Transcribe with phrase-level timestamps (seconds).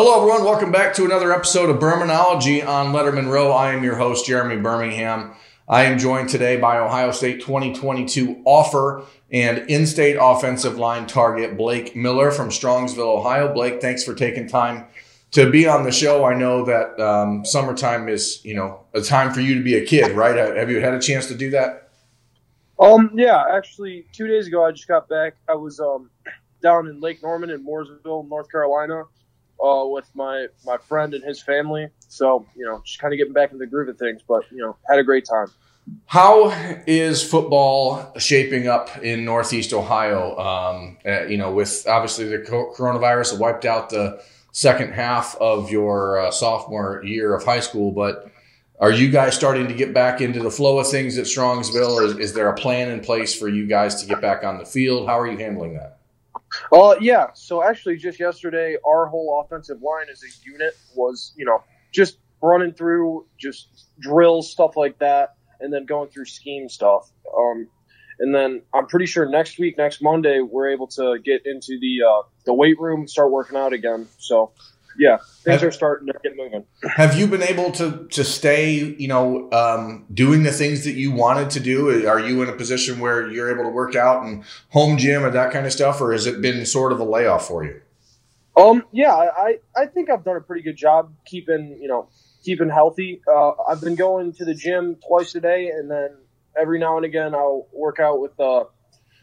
[0.00, 0.44] Hello, everyone.
[0.44, 3.50] Welcome back to another episode of Birminology on Lettermen Row.
[3.50, 5.34] I am your host, Jeremy Birmingham.
[5.68, 11.56] I am joined today by Ohio State 2022 offer and in state offensive line target
[11.56, 13.52] Blake Miller from Strongsville, Ohio.
[13.52, 14.86] Blake, thanks for taking time
[15.32, 16.24] to be on the show.
[16.24, 19.84] I know that um, summertime is, you know, a time for you to be a
[19.84, 20.36] kid, right?
[20.36, 21.90] Have you had a chance to do that?
[22.78, 25.34] Um, yeah, actually, two days ago I just got back.
[25.48, 26.08] I was um,
[26.62, 29.02] down in Lake Norman in Mooresville, North Carolina
[29.62, 31.88] uh, with my my friend and his family.
[32.08, 34.22] So you know, just kind of getting back in the groove of things.
[34.26, 35.48] But you know, had a great time.
[36.06, 36.50] How
[36.86, 40.36] is football shaping up in Northeast Ohio?
[40.38, 46.18] Um, uh, you know, with obviously the coronavirus wiped out the second half of your
[46.18, 48.30] uh, sophomore year of high school, but
[48.80, 52.04] are you guys starting to get back into the flow of things at Strongsville?
[52.04, 54.64] Is, is there a plan in place for you guys to get back on the
[54.64, 55.08] field?
[55.08, 55.97] How are you handling that?
[56.72, 57.28] Uh, yeah.
[57.34, 61.62] So actually, just yesterday, our whole offensive line as a unit was, you know,
[61.92, 67.10] just running through just drills, stuff like that, and then going through scheme stuff.
[67.36, 67.68] Um,
[68.20, 72.02] and then I'm pretty sure next week, next Monday, we're able to get into the
[72.08, 74.08] uh, the weight room, start working out again.
[74.18, 74.52] So
[74.98, 76.64] yeah, things have, are starting to get moving.
[76.96, 81.12] Have you been able to to stay, you know, um, doing the things that you
[81.12, 82.06] wanted to do?
[82.08, 85.32] Are you in a position where you're able to work out and home gym and
[85.34, 87.80] that kind of stuff, or has it been sort of a layoff for you?
[88.56, 92.08] Um, yeah, I I think I've done a pretty good job keeping you know
[92.44, 93.22] keeping healthy.
[93.26, 96.10] Uh, I've been going to the gym twice a day, and then
[96.60, 98.64] every now and again I'll work out with uh,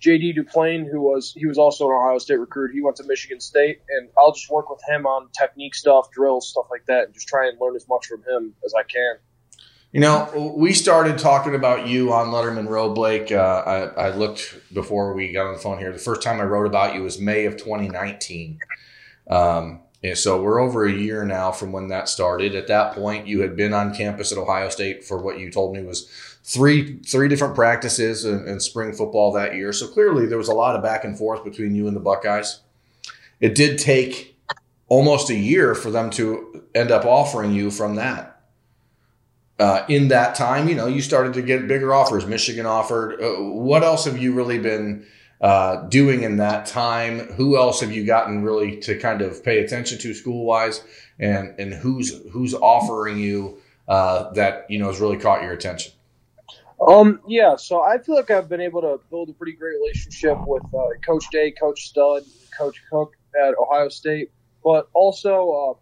[0.00, 2.72] JD Duplain, who was he was also an Ohio State recruit.
[2.72, 6.48] He went to Michigan State, and I'll just work with him on technique stuff, drills,
[6.48, 9.16] stuff like that, and just try and learn as much from him as I can.
[9.92, 13.32] You know, we started talking about you on Lettermen Row, Blake.
[13.32, 13.62] Uh,
[13.96, 15.90] I, I, looked before we got on the phone here.
[15.90, 18.58] The first time I wrote about you was May of 2019.
[19.30, 22.54] Um, and so we're over a year now from when that started.
[22.54, 25.74] At that point, you had been on campus at Ohio State for what you told
[25.74, 26.08] me was
[26.48, 29.72] three three different practices in, spring football that year.
[29.72, 32.60] So clearly there was a lot of back and forth between you and the Buckeyes.
[33.38, 34.36] It did take
[34.88, 38.40] almost a year for them to end up offering you from that.
[39.58, 42.24] Uh, in that time, you know, you started to get bigger offers.
[42.24, 43.20] Michigan offered.
[43.20, 45.04] Uh, what else have you really been
[45.42, 47.18] uh, doing in that time?
[47.32, 50.82] Who else have you gotten really to kind of pay attention to school wise,
[51.18, 55.92] and and who's who's offering you uh, that you know has really caught your attention?
[56.86, 60.38] Um, yeah, so I feel like I've been able to build a pretty great relationship
[60.46, 62.22] with uh, Coach Day, Coach Stud,
[62.56, 64.30] Coach Cook at Ohio State,
[64.62, 65.74] but also uh,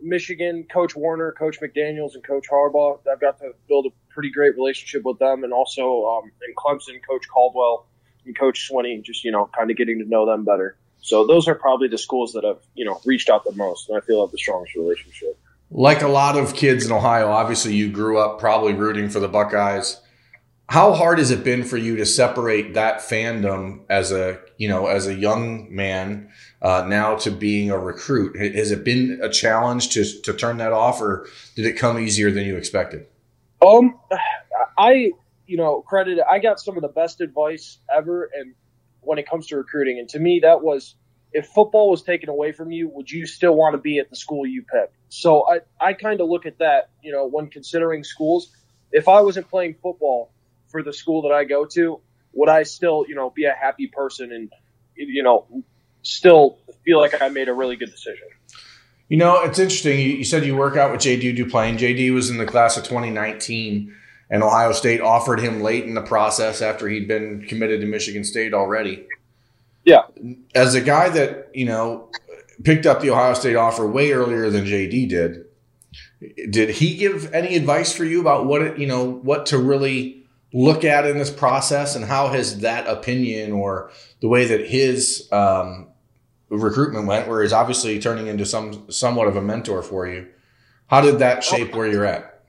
[0.00, 2.98] Michigan, Coach Warinner, Coach McDaniels, and Coach Harbaugh.
[3.10, 7.00] I've got to build a pretty great relationship with them, and also um, in Clemson,
[7.08, 7.86] Coach Caldwell
[8.26, 10.76] and Coach Swinney, just you know, kind of getting to know them better.
[11.02, 13.96] So those are probably the schools that have you know reached out the most, and
[13.96, 15.38] I feel have the strongest relationship.
[15.70, 19.28] Like a lot of kids in Ohio, obviously you grew up probably rooting for the
[19.28, 20.01] Buckeyes
[20.72, 24.86] how hard has it been for you to separate that fandom as a you know
[24.86, 26.30] as a young man
[26.62, 28.34] uh, now to being a recruit?
[28.56, 32.30] Has it been a challenge to to turn that off or did it come easier
[32.30, 33.06] than you expected?
[33.60, 33.98] Um
[34.78, 35.10] i
[35.46, 38.54] you know credit i got some of the best advice ever and
[39.02, 39.98] when it comes to recruiting.
[39.98, 40.94] And to me that was
[41.34, 44.16] if football was taken away from you would you still want to be at the
[44.16, 48.02] school you picked so i i kind of look at that you know when considering
[48.04, 48.52] schools.
[48.90, 50.32] If i wasn't playing football
[50.72, 52.00] for the school that I go to,
[52.32, 54.50] would I still, you know, be a happy person and,
[54.96, 55.46] you know,
[56.02, 58.26] still feel like I made a really good decision?
[59.08, 60.00] You know, it's interesting.
[60.00, 61.78] You, said you work out with JD Duplain.
[61.78, 63.94] JD was in the class of 2019,
[64.30, 68.24] and Ohio State offered him late in the process after he'd been committed to Michigan
[68.24, 69.06] State already.
[69.84, 70.04] Yeah.
[70.54, 72.08] As a guy that, you know,
[72.64, 75.44] picked up the Ohio State offer way earlier than JD did,
[76.50, 80.21] did he give any advice for you about what it, you know, what to really
[80.52, 83.90] look at in this process, and how has that opinion or
[84.20, 85.88] the way that his um,
[86.48, 90.28] recruitment went, where he's obviously turning into some somewhat of a mentor for you?
[90.86, 92.44] How did that shape where you're at?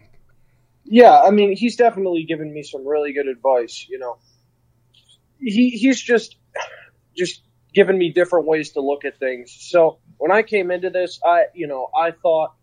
[0.86, 3.88] Yeah, I mean, he's definitely given me some really good advice.
[3.90, 4.18] You know,
[5.40, 6.36] he he's just
[7.16, 7.42] just
[7.74, 9.56] given me different ways to look at things.
[9.58, 12.54] So when I came into this, I you know I thought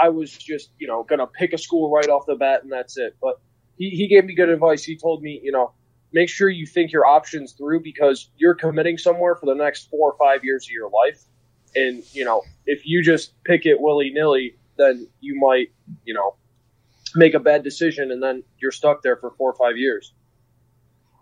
[0.00, 2.98] I was just you know gonna pick a school right off the bat and that's
[2.98, 3.16] it.
[3.20, 3.40] But
[3.78, 4.84] he, he gave me good advice.
[4.84, 5.72] He told me, you know,
[6.12, 10.12] make sure you think your options through because you're committing somewhere for the next four
[10.12, 11.22] or five years of your life.
[11.74, 15.72] And, you know, if you just pick it willy nilly, then you might,
[16.04, 16.36] you know,
[17.14, 20.12] make a bad decision and then you're stuck there for four or five years.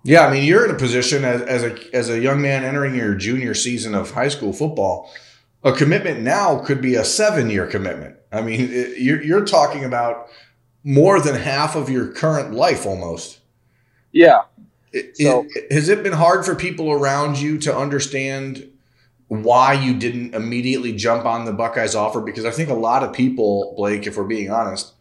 [0.02, 2.94] Yeah, I mean, you're in a position as, as a as a young man entering
[2.94, 5.12] your junior season of high school football
[5.62, 8.16] a commitment now could be a seven year commitment.
[8.32, 10.28] I mean, it, you're, you're talking about
[10.84, 13.40] more than half of your current life almost.
[14.12, 14.42] Yeah.
[14.92, 18.68] It, so, it, has it been hard for people around you to understand
[19.28, 22.20] why you didn't immediately jump on the Buckeyes offer?
[22.20, 24.92] Because I think a lot of people, Blake, if we're being honest,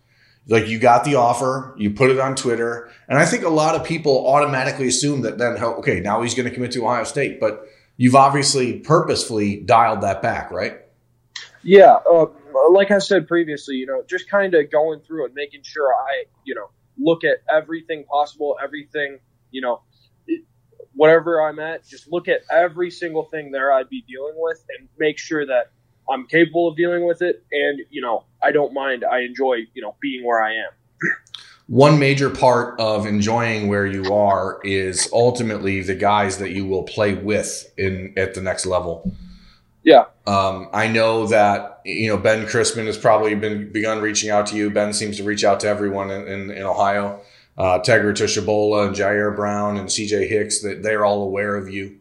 [0.47, 3.75] like you got the offer, you put it on Twitter, and I think a lot
[3.75, 7.03] of people automatically assume that then, oh, okay, now he's going to commit to Ohio
[7.03, 7.39] State.
[7.39, 7.67] But
[7.97, 10.79] you've obviously purposefully dialed that back, right?
[11.63, 12.27] Yeah, uh,
[12.71, 16.25] like I said previously, you know, just kind of going through and making sure I,
[16.45, 19.19] you know, look at everything possible, everything,
[19.51, 19.81] you know,
[20.93, 24.87] whatever I'm at, just look at every single thing there I'd be dealing with and
[24.97, 25.71] make sure that
[26.09, 27.43] I'm capable of dealing with it.
[27.51, 29.03] And, you know, I don't mind.
[29.03, 30.71] I enjoy, you know, being where I am
[31.69, 36.81] one major part of enjoying where you are is ultimately the guys that you will
[36.81, 39.15] play with in at the next level.
[39.83, 40.05] Yeah.
[40.27, 44.55] Um, I know that you know Ben Christman has probably been begun reaching out to
[44.55, 44.69] you.
[44.69, 47.21] Ben seems to reach out to everyone in, in, in Ohio.
[47.57, 51.97] Uh, Tegra Tshabola and Jyaire Brown and CJ Hicks that they're all aware of you.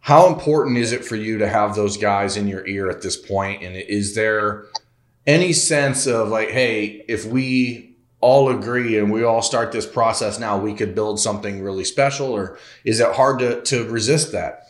[0.00, 3.16] How important is it for you to have those guys in your ear at this
[3.16, 3.62] point?
[3.62, 4.66] And is there
[5.26, 10.38] any sense of like, hey, if we all agree and we all start this process
[10.38, 12.28] now, we could build something really special?
[12.28, 14.68] Or is it hard to, to resist that?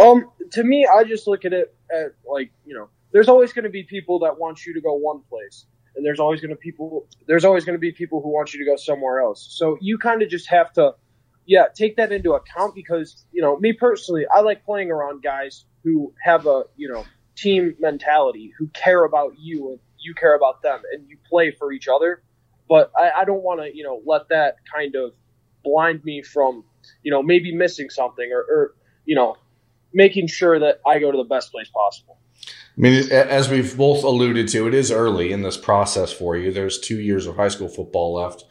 [0.00, 3.64] Um, to me, I just look at it at like, you know, there's always going
[3.64, 5.66] to be people that want you to go one place
[5.96, 8.64] and there's always going to people, there's always going to be people who want you
[8.64, 9.46] to go somewhere else.
[9.50, 10.94] So you kind of just have to,
[11.46, 15.64] yeah, take that into account because, you know, me personally, I like playing around guys
[15.82, 17.04] who have a, you know,
[17.36, 21.72] team mentality, who care about you and you care about them and you play for
[21.72, 22.22] each other
[22.70, 25.12] but I, I don't want to, you know, let that kind of
[25.64, 26.64] blind me from,
[27.02, 28.74] you know, maybe missing something or, or,
[29.04, 29.36] you know,
[29.92, 32.18] making sure that I go to the best place possible.
[32.46, 36.52] I mean, as we've both alluded to, it is early in this process for you.
[36.52, 38.44] There's two years of high school football left.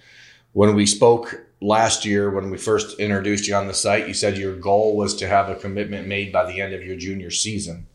[0.51, 4.37] When we spoke last year, when we first introduced you on the site, you said
[4.37, 7.87] your goal was to have a commitment made by the end of your junior season.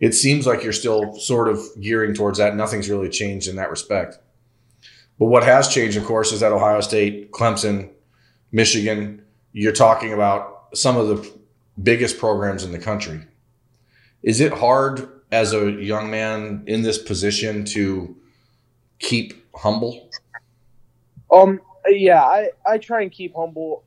[0.00, 2.56] It seems like you're still sort of gearing towards that.
[2.56, 4.18] Nothing's really changed in that respect.
[5.18, 7.90] But what has changed, of course, is that Ohio State, Clemson,
[8.50, 11.32] Michigan, you're talking about some of the
[11.82, 13.22] biggest programs in the country.
[14.22, 18.16] Is it hard as a young man in this position to
[18.98, 20.10] keep humble?
[21.32, 23.84] Um, yeah, I, I try and keep humble.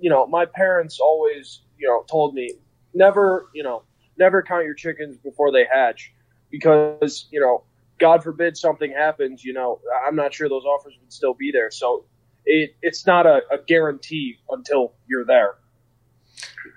[0.00, 2.50] You know, my parents always, you know, told me
[2.92, 3.82] never, you know,
[4.18, 6.12] never count your chickens before they hatch
[6.50, 7.64] because, you know,
[7.98, 11.70] God forbid something happens, you know, I'm not sure those offers would still be there.
[11.70, 12.04] So
[12.44, 15.54] it, it's not a, a guarantee until you're there.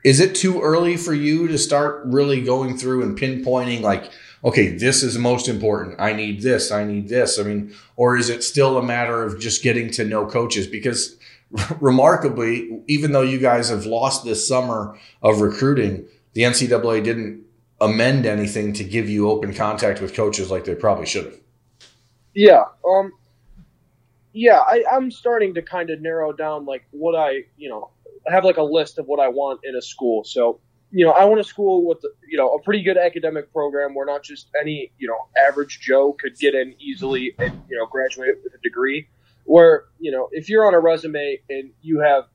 [0.04, 4.12] Is it too early for you to start really going through and pinpointing like,
[4.44, 6.00] okay, this is most important.
[6.00, 6.72] I need this.
[6.72, 7.40] I need this.
[7.40, 10.66] I mean, or is it still a matter of just getting to know coaches?
[10.68, 11.18] Because
[11.80, 17.44] remarkably, even though you guys have lost this summer of recruiting, the NCAA didn't
[17.80, 21.40] amend anything to give you open contact with coaches like they probably should have.
[22.34, 22.64] Yeah.
[22.88, 23.12] Um,
[24.34, 27.90] yeah, I, I'm starting to kind of narrow down like what I, you know,
[28.28, 30.24] I have like a list of what I want in a school.
[30.24, 30.60] So,
[30.92, 34.06] you know, I want a school with, you know, a pretty good academic program where
[34.06, 38.40] not just any, you know, average Joe could get in easily and, you know, graduate
[38.44, 39.08] with a degree.
[39.46, 42.26] Where, you know, if you're on a resume and you have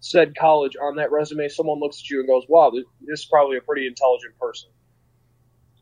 [0.00, 3.56] said college on that resume, someone looks at you and goes, wow, this is probably
[3.56, 4.70] a pretty intelligent person.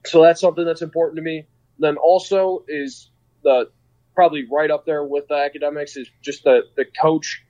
[0.06, 1.47] So that's something that's important to me.
[1.78, 3.11] Then also is
[3.42, 3.71] the
[4.14, 7.44] probably right up there with the academics is just the the coach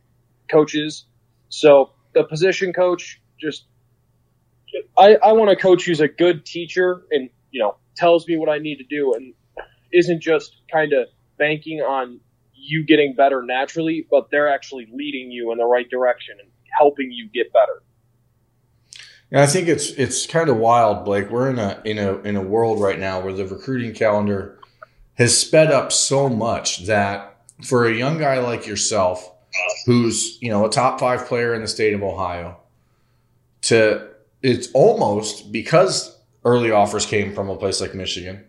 [0.50, 1.06] coaches.
[1.48, 3.66] So the position coach just
[4.98, 8.48] I, I want a coach who's a good teacher and you know tells me what
[8.48, 9.34] I need to do and
[9.92, 12.20] isn't just kind of banking on
[12.52, 17.10] you getting better naturally, but they're actually leading you in the right direction and helping
[17.10, 17.82] you get better.
[19.30, 21.30] And I think it's it's kind of wild, Blake.
[21.30, 24.58] We're in a in a in a world right now where the recruiting calendar
[25.14, 29.30] has sped up so much that for a young guy like yourself,
[29.86, 32.58] who's you know a top five player in the state of Ohio,
[33.62, 34.08] to
[34.42, 38.44] it's almost because early offers came from a place like Michigan.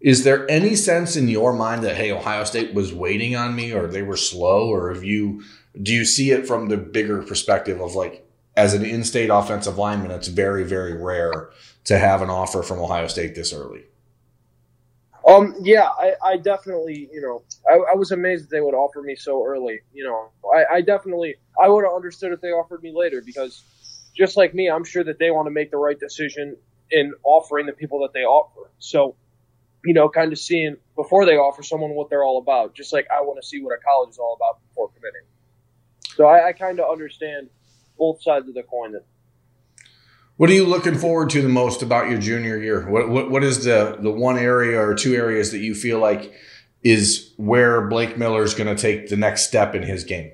[0.00, 3.72] Is there any sense in your mind that hey, Ohio State was waiting on me,
[3.72, 5.42] or they were slow, or have you
[5.80, 8.26] do you see it from the bigger perspective of like
[8.56, 11.50] as an in-state offensive lineman, it's very, very rare
[11.84, 13.84] to have an offer from Ohio State this early.
[15.26, 19.02] Um, yeah, I, I definitely, you know, I, I, was amazed that they would offer
[19.02, 19.80] me so early.
[19.92, 23.64] You know, I, I definitely, I would have understood if they offered me later because
[24.16, 26.56] just like me, I'm sure that they want to make the right decision
[26.92, 28.70] in offering the people that they offer.
[28.78, 29.16] So,
[29.84, 33.08] you know, kind of seeing before they offer someone what they're all about, just like
[33.10, 35.26] I want to see what a college is all about before committing.
[36.14, 37.50] So I, I kind of understand
[37.98, 38.94] both sides of the coin.
[40.36, 42.86] What are you looking forward to the most about your junior year?
[42.90, 46.34] What, what, what is the, the one area or two areas that you feel like
[46.82, 50.30] is where Blake Miller is going to take the next step in his game?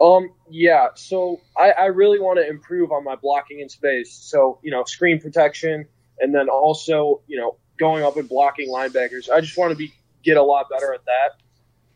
[0.00, 4.12] Um, yeah, so I, I really want to improve on my blocking in space.
[4.12, 5.86] So, you know, screen protection
[6.20, 9.30] and then also, you know, going up and blocking linebackers.
[9.30, 11.40] I just want to be get a lot better at that.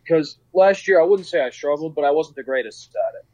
[0.02, 3.26] Because last year I wouldn't say I struggled, but I wasn't the greatest at it.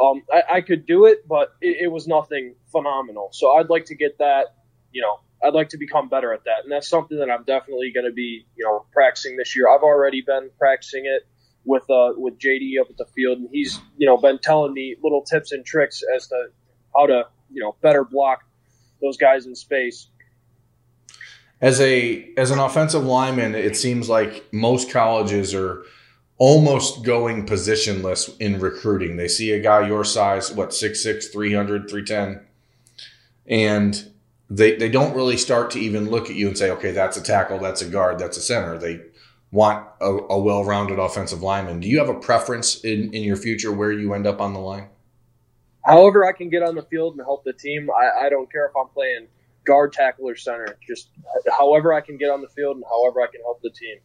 [0.00, 3.28] Um, I, I could do it, but it, it was nothing phenomenal.
[3.32, 4.54] So I'd like to get that,
[4.92, 6.64] you know, I'd like to become better at that.
[6.64, 9.68] And that's something that I'm definitely going to be, you know, practicing this year.
[9.68, 11.26] I've already been practicing it
[11.64, 14.96] with uh, with JD up at the field, and he's you know been telling me
[15.02, 16.46] little tips and tricks as to
[16.96, 18.40] how to you know better block
[19.00, 20.08] those guys in space.
[21.60, 25.84] As a as an offensive lineman, it seems like most colleges are
[26.40, 29.18] almost going positionless in recruiting.
[29.18, 32.46] They see a guy your size, what 6'6", 300, 310,
[33.46, 34.10] and
[34.48, 37.22] they they don't really start to even look at you and say, okay, that's a
[37.22, 38.78] tackle, that's a guard, that's a center.
[38.78, 39.02] They
[39.52, 41.80] want a, a well-rounded offensive lineman.
[41.80, 44.60] Do you have a preference in, in your future where you end up on the
[44.60, 44.88] line?
[45.84, 47.90] However, I can get on the field and help the team.
[47.90, 49.26] I, I don't care if I'm playing
[49.64, 50.78] guard, tackle, or center.
[50.86, 51.10] Just
[51.56, 53.98] however I can get on the field and however I can help the team.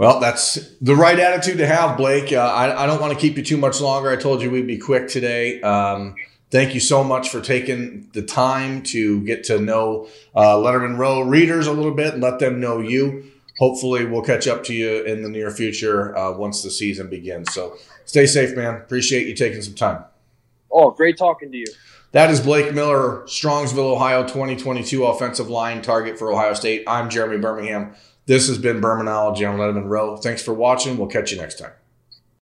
[0.00, 2.32] Well, that's the right attitude to have, Blake.
[2.32, 4.08] Uh, I, I, don't want to keep you too much longer.
[4.08, 5.60] I told you we'd be quick today.
[5.60, 6.14] Um,
[6.50, 11.20] thank you so much for taking the time to get to know uh, Lettermen Row
[11.20, 15.04] readers a little bit and let them know you hopefully we'll catch up to you
[15.04, 17.52] in the near future uh, once the season begins.
[17.52, 17.76] So
[18.06, 18.76] stay safe, man.
[18.76, 20.04] Appreciate you taking some time.
[20.72, 21.66] Oh, great talking to you.
[22.12, 26.84] That is Blake Miller, Strongsville, Ohio 2022 offensive line target for Ohio State.
[26.86, 27.94] I'm Jeremy Birmingham.
[28.30, 30.16] This has been Birminology on Lettermen Row.
[30.16, 30.96] Thanks for watching.
[30.96, 31.72] We'll catch you next time.